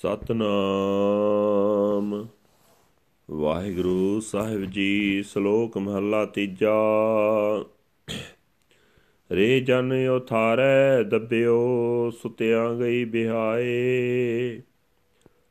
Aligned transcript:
ਸਤਨਾਮ। 0.00 2.26
ਵਾਹਿਗੁਰੂ 3.30 4.20
ਸਾਹਿਬ 4.20 4.64
ਜੀ, 4.64 5.22
ਸ਼ਲੋਕ 5.22 5.78
ਮਹੱਲਾ 5.78 6.26
ਤੀਜਾ। 6.26 6.74
ਰੇ 9.32 9.60
ਜਨ 9.60 9.92
ਉਥਾਰੈ, 10.16 11.02
ਦੱਬਿਓ 11.02 12.10
ਸੁਤਿਆਂ 12.10 12.74
ਗਈ 12.74 13.04
ਬਿਹਾਏ। 13.04 14.62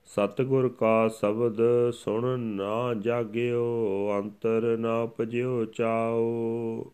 ਸਤਗੁਰ 0.06 0.70
ਕਾ 0.70 1.08
ਸ਼ਬਦ 1.08 1.92
ਸੁਣ 1.92 2.40
ਨਾ 2.40 2.94
ਜਾਗਿਓ, 2.94 4.10
ਅੰਤਰ 4.20 4.78
ਨਾ 4.78 5.02
ਉਪਜਿਓ 5.02 5.66
ਚਾਓ। 5.66 6.86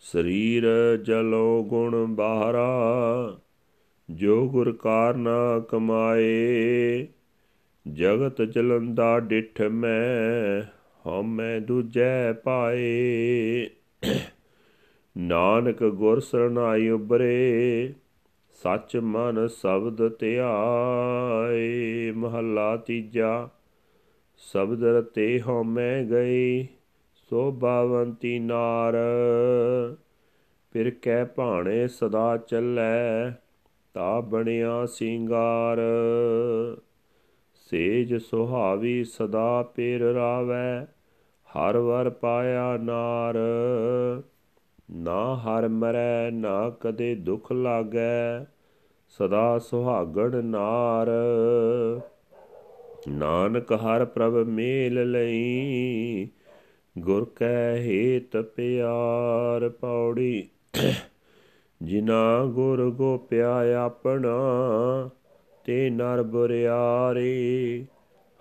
ਸਰੀਰ 0.00 0.64
ਜਲੋ 1.02 1.64
ਗੁਣ 1.64 2.06
ਬਾਹਰਾ 2.06 2.90
ਜੋ 4.10 4.48
ਗੁਰ 4.48 4.72
ਕਾਰਨਾ 4.72 5.60
ਕਮਾਏ, 5.68 7.06
ਜਗਤ 7.92 8.42
ਜਲੰਦਾ 8.42 9.20
ਡਿਠ 9.20 9.62
ਮੈਂ 9.62 10.62
ਹਉਮੈ 11.06 11.60
ਦੂਜੈ 11.60 12.32
ਪਾਏ। 12.32 13.66
ਨਾਨਕ 15.18 15.84
ਗੁਰ 15.84 16.20
ਸਰਨਾਈ 16.20 16.88
ਉਬਰੇ 16.88 17.92
ਸੱਚ 18.62 18.96
ਮਨ 18.96 19.48
ਸ਼ਬਦ 19.48 20.18
ਧਿਆਏ। 20.18 22.10
ਮਹੱਲਾ 22.10 22.76
ਤੀਜਾ, 22.76 23.48
ਸ਼ਬਦ 24.36 24.84
ਰਤੇ 24.84 25.40
ਹਉਮੈ 25.40 26.04
ਗਈ 26.04 26.64
ਸੋ 27.14 27.52
ਬਾਵੰਤੀ 27.52 28.38
ਨਾਰ। 28.38 28.94
ਫਿਰ 30.72 30.90
ਕਹਿ 31.02 31.24
ਭਾਣੇ 31.24 31.88
ਸਦਾ 31.88 32.36
ਚੱਲੈ 32.36 33.30
ਤਾ 33.94 34.20
ਬਣਿਆ 34.20 34.86
ਸਿੰਗਾਰ। 34.86 35.78
ਸੇਜ 37.54 38.14
ਸੁਹਾਵੀ 38.14 39.04
ਸਦਾ 39.04 39.62
ਪੇਰ 39.62 40.00
ਰਾਵੈ, 40.00 40.86
ਹਰ 41.48 41.76
ਵਰ 41.76 42.10
ਪਾਇਆ 42.10 42.76
ਨਾਰ। 42.76 43.34
ਨਾ 44.90 45.36
ਹਰ 45.36 45.68
ਮਰੈ, 45.68 46.30
ਨਾ 46.30 46.70
ਕਦੇ 46.70 47.14
ਦੁਖ 47.14 47.52
ਲਾਗੈ, 47.52 48.44
ਸਦਾ 49.08 49.58
ਸੁਹਾਗਣ 49.58 50.44
ਨਾਰ। 50.44 51.08
ਨਾਨਕ 53.08 53.72
ਹਰ 53.72 54.04
ਪ੍ਰਭ 54.04 54.34
ਮੇਲ 54.34 55.10
ਲਈ, 55.10 56.28
ਗੁਰ 56.98 57.24
ਕੈ 57.36 57.76
ਹੇਤ 57.76 58.36
ਪਿਆਰ 58.36 59.68
ਪੌੜੀ। 59.68 60.48
ਜਿਨਾ 61.82 62.44
ਗੁਰ 62.44 62.90
ਗੋਪਿਆ 62.90 63.80
ਆਪਣਾ, 63.84 65.10
ਤੇ 65.64 65.90
ਨਰ 65.90 66.22
ਬੁਰਿਆਰੇ। 66.22 67.84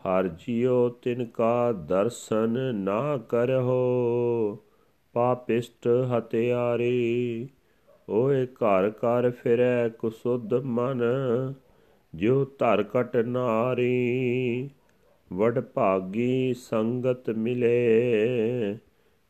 ਹਰ 0.01 0.27
ਜਿਉ 0.27 0.89
ਤਿਨ 0.89 1.25
ਕਾ 1.25 1.71
ਦਰਸ਼ਨ 1.71 2.75
ਨਾ 2.75 3.17
ਕਰਹੁ, 3.17 4.59
ਪਾਪਿਸ਼ਟ 5.13 5.87
ਹਤਿਆਰੇ 5.87 7.47
ਓਏ 8.09 8.45
ਘਰ 8.45 8.89
ਘਰ 8.89 9.31
ਫਿਰੈ 9.31 9.89
ਕੁਸੁਧ 9.89 10.53
ਮਨ 10.53 11.01
ਜੋ 12.15 12.45
ਧਰ 12.45 12.83
ਕਟ 12.83 13.17
ਨਾਰੀ। 13.17 14.69
ਵਡ 15.33 15.59
ਭਾਗੀ 15.59 16.53
ਸੰਗਤ 16.53 17.29
ਮਿਲੇ, 17.29 18.77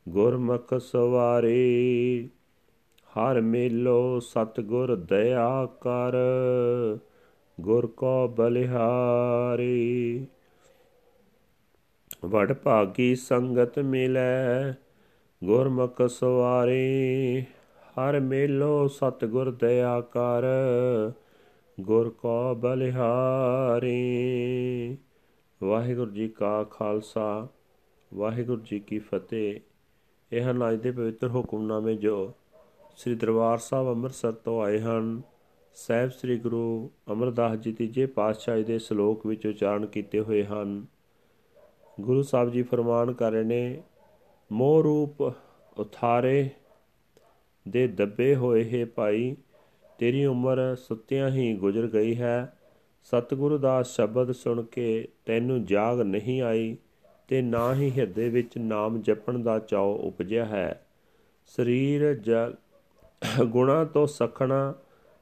ਗੁਰਮੁਖ 0.09 0.73
ਸਵਾਰੀ। 0.79 2.29
ਹਰ 3.09 3.41
ਮੇਲੋ 3.41 4.19
ਸਤਗੁਰ 4.19 4.95
ਦਇਆ 4.95 5.65
ਕਰ, 5.65 6.13
ਗੁਰ 7.61 7.87
ਕੋ 7.87 8.27
ਬਲਿਹਾਰੀ। 8.27 10.27
ਵਡ 12.25 12.53
ਭਾਗੀ 12.53 13.15
ਸੰਗਤ 13.15 13.79
ਮਿਲੈ, 13.79 14.73
ਗੁਰਮੁਖ 15.43 16.09
ਸਵਾਰੀ। 16.09 17.43
ਹਰ 17.89 18.19
ਮੇਲੋ 18.19 18.87
ਸਤਗੁਰ 18.87 19.51
ਦਇਆ 19.51 20.01
ਕਰ, 20.01 20.43
ਗੁਰ 21.79 22.09
ਕੋ 22.09 22.55
ਬਲਿਹਾਰੀ। 22.55 23.97
ਵਾਹਿਗੁਰੂ 25.63 26.11
ਜੀ 26.11 26.27
ਕਾ 26.27 26.63
ਖਾਲਸਾ, 26.63 27.47
ਵਾਹਿਗੁਰੂ 28.13 28.61
ਜੀ 28.61 28.79
ਕੀ 28.79 28.99
ਫਤਿਹ। 28.99 29.59
ਇਹ 30.31 30.41
ਹਨ 30.41 30.69
ਅੱਜ 30.69 30.81
ਦੇ 30.81 30.91
ਪਵਿੱਤਰ 30.91 31.29
ਹੁਕਮਨਾਮੇ 31.29 31.95
ਜੋ 31.95 32.33
ਸ੍ਰੀ 32.99 33.15
ਦਰਬਾਰ 33.15 33.57
ਸਾਹਿਬ 33.57 33.87
ਅੰਮ੍ਰਿਤਸਰ 33.87 34.31
ਤੋਂ 34.31 34.61
ਆਏ 34.61 34.79
ਹਨ। 34.79 35.21
ਸਹਿਬ 35.73 36.09
ਸ੍ਰੀ 36.09 36.39
ਗੁਰੂ 36.39 36.91
ਅਮਰਦਾਸ 37.11 37.57
ਜੀ 37.57 37.73
ਤੀਜੇ 37.73 38.05
ਪਾਤਸ਼ਾਹ 38.05 38.57
ਦੇ 38.57 38.79
ਸ਼ਲੋਕ 38.79 39.27
ਵਿੱਚ 39.27 39.47
ਉਚਾਰਨ 39.47 39.85
ਕੀਤੇ 39.85 40.19
ਹੋਏ 40.19 40.43
ਹਨ। 40.43 40.85
ਗੁਰੂ 42.01 42.23
ਸਾਹਿਬ 42.23 42.51
ਜੀ 42.51 42.63
ਫਰਮਾਨ 42.63 43.13
ਕਰ 43.13 43.31
ਰਹੇ 43.31 43.43
ਨੇ, 43.43 43.83
ਮੋਹ 44.51 44.83
ਰੂਪ 44.83 45.21
ਉਥਾਰੇ 45.79 46.49
ਦੇ 47.67 47.87
ਦੱਬੇ 47.87 48.35
ਹੋਏ 48.35 48.69
ਹੈ 48.69 48.85
ਭਾਈ, 48.85 49.35
ਤੇਰੀ 49.97 50.25
ਉਮਰ 50.25 50.75
ਸੁੱਤਿਆਂ 50.75 51.29
ਹੀ 51.29 51.53
ਗੁਜ਼ਰ 51.53 51.87
ਗਈ 51.87 52.15
ਹੈ। 52.15 52.59
ਸਤਿਗੁਰੂ 53.03 53.57
ਦਾ 53.57 53.83
ਸ਼ਬਦ 53.83 54.31
ਸੁਣ 54.31 54.63
ਕੇ 54.63 55.07
ਤੈਨੂੰ 55.25 55.65
ਜਾਗ 55.65 56.01
ਨਹੀਂ 56.01 56.41
ਆਈ 56.41 56.77
ਤੇ 57.27 57.41
ਨਾ 57.41 57.75
ਹੀ 57.75 57.91
ਹਿਰਦੇ 57.91 58.29
ਵਿੱਚ 58.29 58.57
ਨਾਮ 58.57 59.01
ਜਪਣ 59.01 59.39
ਦਾ 59.39 59.59
ਚਾਅ 59.59 59.83
ਉਪਜਿਆ 59.83 60.45
ਹੈ। 60.45 60.87
ਸਰੀਰ, 61.45 62.13
ਜਲ 62.13 62.55
ਗੁਣਾ 63.45 63.85
ਤੋਂ 63.85 64.07
ਸਖਣਾ 64.07 64.75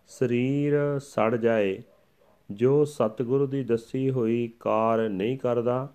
ਸਰੀਰ 0.07 0.99
ਸੜ 0.99 1.35
ਜਾਏ, 1.35 1.81
ਜੋ 2.51 2.85
ਸਤਿਗੁਰੂ 2.85 3.47
ਦੀ 3.47 3.63
ਦੱਸੀ 3.63 4.09
ਹੋਈ 4.11 4.51
ਕਾਰ 4.59 5.09
ਨਹੀਂ 5.09 5.37
ਕਰਦਾ, 5.37 5.93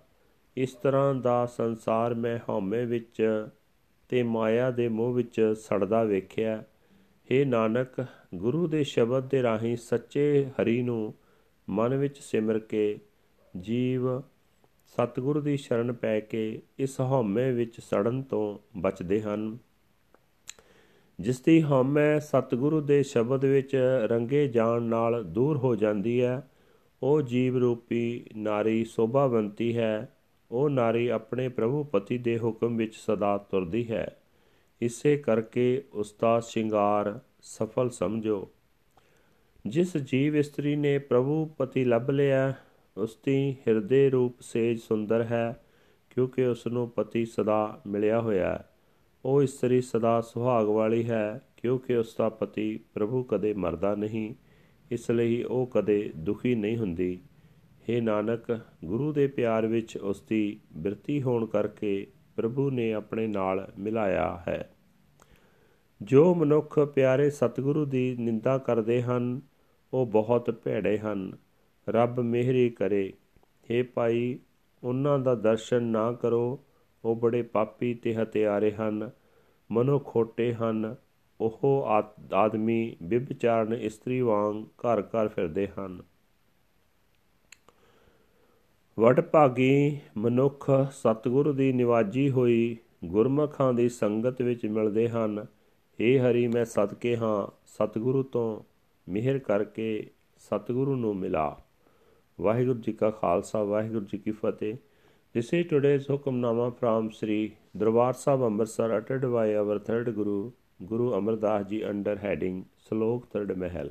ਇਸ 0.57 0.73
ਤਰ੍ਹਾਂ 0.73 1.15
ਦਾ 1.15 1.45
ਸੰਸਾਰ 1.45 2.13
ਮੈਂ 2.13 2.39
ਹਉਮੈ 2.49 2.85
ਵਿੱਚ 2.85 3.47
ਤੇ 4.09 4.23
ਮਾਇਆ 4.23 4.71
ਦੇ 4.71 4.87
ਮੋਹ 4.87 5.13
ਵਿੱਚ 5.13 5.55
ਸੜਦਾ 5.55 6.03
ਵੇਖਿਆ। 6.03 6.63
हे 7.31 7.47
ਨਾਨਕ, 7.47 8.05
ਗੁਰੂ 8.35 8.67
ਦੇ 8.67 8.83
ਸ਼ਬਦ 8.83 9.29
ਦੇ 9.29 9.43
ਰਾਹੀਂ 9.43 9.77
ਸੱਚੇ 9.77 10.45
ਹਰੀ 10.45 10.81
ਨੂੰ 10.81 11.13
ਮਨ 11.69 11.95
ਵਿੱਚ 11.95 12.19
ਸਿਮਰ 12.19 12.59
ਕੇ, 12.59 12.99
ਜੀਵ 13.59 14.19
ਸਤਿਗੁਰੂ 14.87 15.41
ਦੀ 15.41 15.57
ਸ਼ਰਨ 15.57 15.93
ਪੈ 15.93 16.19
ਕੇ 16.19 16.61
ਇਸ 16.79 16.99
ਹਉਮੈ 16.99 17.51
ਵਿੱਚ 17.51 17.79
ਸੜਨ 17.79 18.21
ਤੋਂ 18.21 18.59
ਬਚਦੇ 18.77 19.21
ਹਨ। 19.21 19.57
ਜਿਸ 21.19 21.41
ਦੀ 21.41 21.63
ਹਉਮੈ 21.63 22.19
ਸਤਿਗੁਰੂ 22.19 22.81
ਦੇ 22.81 23.03
ਸ਼ਬਦ 23.03 23.45
ਵਿੱਚ 23.45 23.75
ਰੰਗੇ 24.05 24.47
ਜਾਣ 24.47 24.81
ਨਾਲ 24.81 25.23
ਦੂਰ 25.23 25.57
ਹੋ 25.57 25.75
ਜਾਂਦੀ 25.75 26.21
ਹੈ, 26.21 26.49
ਉਹ 27.03 27.21
ਜੀਵ 27.21 27.57
ਰੂਪੀ 27.57 28.25
ਨਾਰੀ 28.35 28.85
ਸੋਭਾਵੰਤੀ 28.85 29.77
ਹੈ, 29.77 30.15
ਉਹ 30.51 30.69
ਨਾਰੀ 30.69 31.07
ਆਪਣੇ 31.07 31.49
ਪ੍ਰਭੂ 31.49 31.83
ਪਤੀ 31.83 32.17
ਦੇ 32.17 32.39
ਹੁਕਮ 32.39 32.77
ਵਿੱਚ 32.77 32.95
ਸਦਾ 32.95 33.37
ਤੁਰਦੀ 33.37 33.91
ਹੈ। 33.91 34.17
ਇਸੇ 34.81 35.17
ਕਰਕੇ 35.17 35.83
ਉਸ 35.93 36.15
ਦਾ 36.21 36.39
ਸ਼ਿੰਗਾਰ 36.39 37.19
ਸਫਲ 37.41 37.89
ਸਮਝੋ। 37.89 38.49
ਜਿਸ 39.67 39.97
ਜੀਵ 39.97 40.35
ਇਸਤਰੀ 40.35 40.75
ਨੇ 40.75 40.97
ਪ੍ਰਭੂ 40.97 41.45
ਪਤੀ 41.45 41.85
ਲੱਭ 41.85 42.09
ਲਿਆ, 42.09 42.53
ਉਸ 42.97 43.17
ਦੀ 43.25 43.55
ਹਿਰਦੇ 43.67 44.09
ਰੂਪ 44.09 44.35
ਸੇਜ 44.41 44.79
ਸੁੰਦਰ 44.79 45.23
ਹੈ, 45.23 45.63
ਕਿਉਂਕਿ 46.09 46.45
ਉਸ 46.45 46.67
ਨੂੰ 46.67 46.89
ਪਤੀ 46.89 47.25
ਸਦਾ 47.25 47.81
ਮਿਲਿਆ 47.87 48.21
ਹੋਇਆ 48.21 48.53
ਹੈ। 48.53 48.69
ਉਹ 49.25 49.43
ਇਸਤਰੀ 49.43 49.81
ਸਦਾ 49.81 50.21
ਸੁਹਾਗ 50.21 50.65
ਵਾਲੀ 50.65 51.09
ਹੈ, 51.09 51.41
ਕਿਉਂਕਿ 51.57 51.95
ਉਸ 51.95 52.15
ਦਾ 52.17 52.29
ਪਤੀ 52.29 52.79
ਪ੍ਰਭੂ 52.93 53.23
ਕਦੇ 53.23 53.53
ਮਰਦਾ 53.53 53.95
ਨਹੀਂ, 53.95 54.35
ਇਸ 54.91 55.11
ਲਈ 55.11 55.43
ਉਹ 55.43 55.67
ਕਦੇ 55.67 56.11
ਦੁਖੀ 56.17 56.55
ਨਹੀਂ 56.55 56.77
ਹੁੰਦੀ। 56.77 57.19
हे 57.89 58.03
ਨਾਨਕ, 58.03 58.59
ਗੁਰੂ 58.85 59.13
ਦੇ 59.13 59.27
ਪਿਆਰ 59.27 59.67
ਵਿੱਚ 59.67 59.97
ਉਸ 59.97 60.21
ਦੀ 60.21 60.59
ਬਿਰਤੀ 60.77 61.21
ਹੋਣ 61.21 61.45
ਕਰਕੇ 61.45 62.07
ਪ੍ਰਭੂ 62.35 62.69
ਨੇ 62.69 62.93
ਆਪਣੇ 62.93 63.27
ਨਾਲ 63.27 63.71
ਮਿਲਾਇਆ 63.79 64.43
ਹੈ। 64.47 64.69
ਜੋ 66.01 66.35
ਮਨੁੱਖ 66.35 66.79
ਪਿਆਰੇ 66.79 67.29
ਸਤਿਗੁਰੂ 67.29 67.85
ਦੀ 67.85 68.15
ਨਿੰਦਾ 68.19 68.57
ਕਰਦੇ 68.57 69.01
ਹਨ, 69.01 69.41
ਉਹ 69.93 70.05
ਬਹੁਤ 70.05 70.61
ਭੈੜੇ 70.63 70.97
ਹਨ। 70.97 71.37
ਰੱਬ 71.89 72.19
ਮਿਹਰੀ 72.19 72.69
ਕਰੇ। 72.69 73.13
हे 73.45 73.87
ਭਾਈ, 73.93 74.39
ਉਹਨਾਂ 74.83 75.19
ਦਾ 75.19 75.35
ਦਰਸ਼ਨ 75.35 75.83
ਨਾ 75.83 76.11
ਕਰੋ 76.11 76.59
ਉਹ 77.05 77.15
ਬੜੇ 77.15 77.41
ਪਾਪੀ 77.41 77.93
ਤੇ 77.93 78.15
ਹਤਿਆਰੇ 78.15 78.71
ਹਨ, 78.71 79.09
ਮਨੋ 79.71 79.99
ਖੋਟੇ 79.99 80.53
ਹਨ। 80.53 80.95
ਉਹ 81.41 81.85
ਆਦਮੀ 82.33 82.95
ਵਿਭਚਾਰਨ 83.03 83.73
ਇਸਤਰੀ 83.73 84.21
ਵਾਂਗ 84.21 84.63
ਘਰ 84.63 85.01
ਘਰ 85.01 85.27
ਫਿਰਦੇ 85.27 85.67
ਹਨ। 85.67 86.03
ਵਡ 88.99 89.21
ਭਾਗੀ 89.21 89.99
ਮਨੁੱਖ 90.17 90.69
ਸਤਿਗੁਰੂ 90.91 91.53
ਦੀ 91.53 91.71
ਨਿਵਾਜੀ 91.73 92.29
ਹੋਈ 92.29 92.77
ਗੁਰਮਖਾਂ 93.05 93.73
ਦੀ 93.73 93.89
ਸੰਗਤ 93.89 94.41
ਵਿੱਚ 94.41 94.65
ਮਿਲਦੇ 94.65 95.09
ਹਨ। 95.09 95.45
ਏ 96.01 96.19
ਹਰੀ, 96.19 96.47
ਮੈਂ 96.47 96.65
ਸਦਕੇ 96.65 97.17
ਹਾਂ, 97.17 97.47
ਸਤਿਗੁਰੂ 97.65 98.23
ਤੋਂ 98.23 98.63
ਮਿਹਰ 99.11 99.39
ਕਰਕੇ 99.39 100.09
ਸਤਿਗੁਰੂ 100.37 100.95
ਨੂੰ 100.95 101.15
ਮਿਲਾ। 101.15 101.57
ਵਾਹਿਗੁਰੂ 102.41 102.79
ਜੀ 102.79 102.93
ਕਾ 102.93 103.09
ਖਾਲਸਾ, 103.09 103.63
ਵਾਹਿਗੁਰੂ 103.63 104.05
ਜੀ 104.05 104.17
ਕੀ 104.17 104.31
ਫਤਿਹ। 104.31 104.75
This 105.35 105.51
is 105.51 105.65
today's 105.67 106.05
Hukamnama 106.05 106.77
from 106.79 107.11
Sri 107.11 107.57
Darbar 107.75 108.13
Sahib 108.13 108.43
Amritsar 108.47 108.93
uttered 108.95 109.23
by 109.35 109.55
our 109.55 109.79
third 109.79 110.13
Guru, 110.15 110.51
Guru 110.85 111.13
Amar 111.13 111.37
Das 111.37 111.67
Ji 111.67 111.83
under 111.83 112.15
heading 112.17 112.67
Slok 112.87 113.29
Third 113.31 113.57
Mahal. 113.57 113.87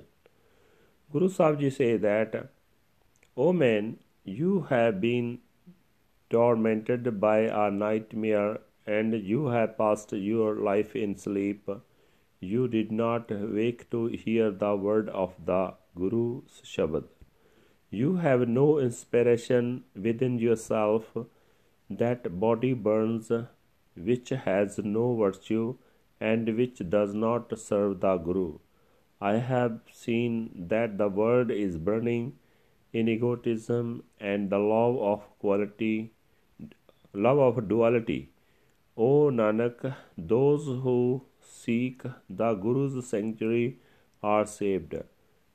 Guru 1.12 1.28
Sahib 1.28 1.58
Ji 1.58 1.70
say 1.70 1.96
that, 1.96 2.50
O 3.36 3.52
man, 3.52 3.96
you 4.22 4.66
have 4.70 5.00
been 5.00 5.40
tormented 6.30 7.20
by 7.20 7.38
a 7.38 7.72
nightmare 7.72 8.60
and 8.86 9.12
you 9.12 9.46
have 9.46 9.76
passed 9.76 10.12
your 10.12 10.54
life 10.54 10.94
in 10.94 11.16
sleep. 11.18 11.68
You 12.38 12.68
did 12.68 12.92
not 12.92 13.32
wake 13.32 13.90
to 13.90 14.06
hear 14.06 14.52
the 14.52 14.76
word 14.76 15.08
of 15.08 15.34
the 15.44 15.74
Guru's 15.96 16.62
Shabad. 16.64 17.08
You 17.94 18.16
have 18.16 18.48
no 18.48 18.78
inspiration 18.78 19.84
within 19.94 20.38
yourself. 20.38 21.14
That 21.90 22.40
body 22.40 22.72
burns, 22.72 23.30
which 23.94 24.30
has 24.30 24.78
no 24.78 25.14
virtue 25.14 25.76
and 26.18 26.56
which 26.56 26.80
does 26.88 27.12
not 27.12 27.58
serve 27.58 28.00
the 28.00 28.16
Guru. 28.16 28.58
I 29.20 29.34
have 29.34 29.80
seen 29.92 30.66
that 30.70 30.96
the 30.96 31.10
world 31.10 31.50
is 31.50 31.76
burning 31.76 32.32
in 32.94 33.10
egotism 33.10 34.04
and 34.18 34.48
the 34.48 34.58
love 34.58 34.96
of 35.12 35.38
quality, 35.38 36.12
love 37.12 37.38
of 37.38 37.68
duality. 37.68 38.30
O 38.96 39.30
Nanak, 39.30 39.94
those 40.16 40.64
who 40.64 41.22
seek 41.42 42.02
the 42.30 42.54
Guru's 42.54 43.06
sanctuary 43.06 43.80
are 44.22 44.46
saved. 44.46 44.94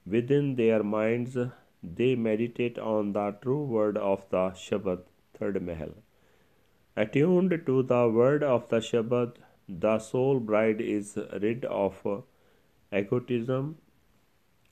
Within 0.05 0.55
their 0.55 0.83
minds, 0.83 1.35
they 1.83 2.15
meditate 2.15 2.77
on 2.79 3.13
the 3.13 3.31
true 3.41 3.63
word 3.63 3.97
of 3.97 4.23
the 4.29 4.49
Shabad, 4.51 5.03
third 5.37 5.61
Mahal. 5.61 5.93
Attuned 6.95 7.61
to 7.65 7.83
the 7.83 8.09
word 8.09 8.43
of 8.43 8.67
the 8.69 8.77
Shabad, 8.77 9.33
the 9.69 9.99
soul 9.99 10.39
bride 10.39 10.81
is 10.81 11.17
rid 11.41 11.65
of 11.65 12.23
egotism 12.91 13.77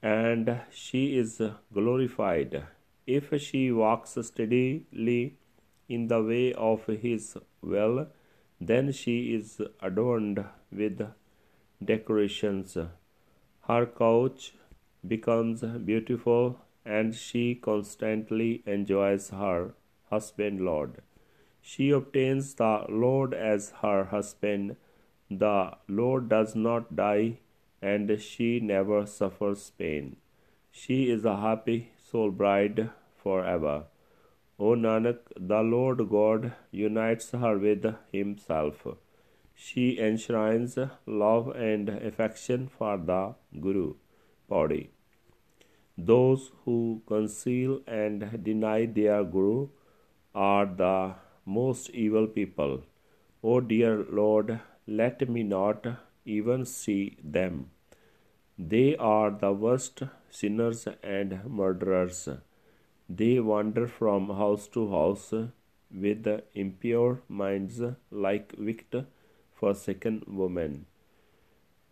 and 0.02 0.62
she 0.72 1.18
is 1.18 1.42
glorified 1.74 2.63
if 3.06 3.34
she 3.42 3.72
walks 3.72 4.18
steadily 4.22 5.36
in 5.90 6.07
the 6.07 6.22
way 6.24 6.54
of 6.54 6.86
his 6.86 7.38
will 7.62 8.07
then 8.60 8.92
she 8.92 9.34
is 9.36 9.62
adorned 9.81 10.44
with 10.72 11.02
decorations. 11.84 12.78
Her 13.68 13.86
couch 13.86 14.54
becomes 15.06 15.62
beautiful 15.62 16.60
and 16.86 17.16
she 17.16 17.56
constantly 17.56 18.64
enjoys 18.66 19.30
her 19.30 19.74
husband 20.10 20.62
Lord. 20.62 21.02
She 21.62 21.90
obtains 21.90 22.54
the 22.54 22.86
Lord 22.90 23.34
as 23.34 23.72
her 23.82 24.06
husband. 24.06 24.76
The 25.30 25.72
Lord 25.88 26.30
does 26.30 26.56
not 26.56 26.96
die 26.96 27.40
and 27.82 28.20
she 28.22 28.60
never 28.60 29.06
suffers 29.06 29.72
pain. 29.78 30.18
She 30.72 31.10
is 31.10 31.26
a 31.26 31.38
happy 31.38 31.92
soul 32.12 32.32
bride 32.32 32.90
forever. 33.24 33.86
O 34.58 34.76
Nanak, 34.76 35.20
the 35.36 35.62
Lord 35.62 36.10
God 36.10 36.54
unites 36.72 37.31
her 37.31 37.58
with 37.58 37.94
Himself. 38.12 38.88
She 39.54 40.00
enshrines 40.00 40.78
love 41.06 41.48
and 41.56 41.90
affection 41.90 42.68
for 42.68 42.98
the 42.98 43.36
Guru 43.60 43.96
body. 44.48 44.94
Those 45.97 46.51
who 46.63 47.01
conceal 47.07 47.81
and 47.88 48.44
deny 48.44 48.86
their 48.86 49.24
Guru 49.24 49.69
are 50.33 50.65
the 50.65 51.15
most 51.45 51.89
evil 51.92 52.27
people. 52.27 52.83
O 53.42 53.62
dear 53.62 54.06
Lord, 54.09 54.59
let 54.88 55.30
me 55.30 55.44
not 55.44 55.88
even 56.25 56.65
see 56.65 57.18
them. 57.24 57.69
They 58.57 58.95
are 58.97 59.31
the 59.31 59.53
worst 59.53 60.03
sinners 60.30 60.88
and 61.03 61.39
murderers. 61.45 62.27
They 63.07 63.39
wander 63.39 63.88
from 63.88 64.27
house 64.30 64.68
to 64.69 64.89
house 64.89 65.33
with 65.94 66.27
impure 66.53 67.21
minds 67.30 67.81
like 68.12 68.53
wicked 68.57 69.06
forsaken 69.53 70.24
women. 70.27 70.86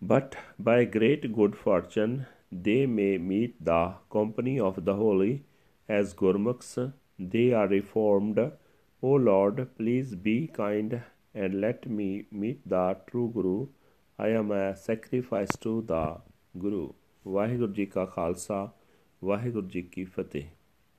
But 0.02 0.36
by 0.60 0.84
great 0.84 1.34
good 1.34 1.56
fortune 1.56 2.26
they 2.62 2.86
may 2.86 3.18
meet 3.18 3.64
the 3.64 3.94
company 4.12 4.60
of 4.60 4.86
the 4.86 4.96
holy 4.96 5.46
as 5.90 6.14
Gurmukhs. 6.14 6.94
They 7.20 7.54
are 7.54 7.68
reformed. 7.68 8.40
O 9.02 9.14
Lord, 9.14 9.68
please 9.78 10.16
be 10.16 10.48
kind 10.48 11.02
and 11.34 11.62
let 11.62 11.88
me 11.90 12.28
meet 12.32 12.68
the 12.68 12.98
true 13.08 13.32
Guru. 13.34 13.68
I 14.20 14.30
am 14.30 14.52
a 14.52 14.76
sacrifice 14.76 15.56
to 15.58 15.82
the 15.82 16.04
Guru. 16.58 16.90
Waheguru 17.28 17.74
ji 17.74 17.86
ਕਾ 17.86 18.06
ਖਾਲਸਾ 18.06 18.72
ਵਾਹਿਗੁਰੂ 19.24 19.68
ਜੀ 19.68 19.82
ਕੀ 19.82 20.04
ਫਤਿਹ 20.04 20.44